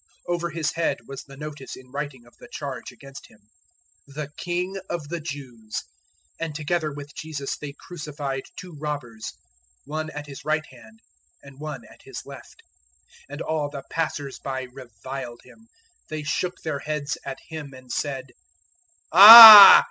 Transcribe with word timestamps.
015:026 0.27 0.33
Over 0.33 0.49
His 0.49 0.71
head 0.71 0.97
was 1.07 1.23
the 1.25 1.37
notice 1.37 1.75
in 1.75 1.91
writing 1.91 2.25
of 2.25 2.35
the 2.39 2.47
charge 2.51 2.91
against 2.91 3.27
Him: 3.27 3.37
THE 4.07 4.31
KING 4.35 4.75
OF 4.89 5.09
THE 5.09 5.19
JEWS. 5.19 5.83
015:027 5.83 5.83
And 6.39 6.55
together 6.55 6.91
with 6.91 7.13
Jesus 7.13 7.55
they 7.55 7.73
crucified 7.77 8.45
two 8.55 8.75
robbers, 8.79 9.33
one 9.85 10.09
at 10.09 10.25
His 10.25 10.43
right 10.43 10.65
hand 10.71 11.01
and 11.43 11.59
one 11.59 11.83
at 11.85 12.01
His 12.01 12.23
left. 12.25 12.63
015:028[] 13.29 13.29
015:029 13.29 13.33
And 13.33 13.41
all 13.43 13.69
the 13.69 13.83
passers 13.91 14.39
by 14.39 14.61
reviled 14.63 15.41
Him. 15.43 15.67
They 16.09 16.23
shook 16.23 16.59
their 16.63 16.79
heads 16.79 17.19
at 17.23 17.37
Him 17.49 17.71
and 17.75 17.91
said, 17.91 18.31
"Ah! 19.11 19.79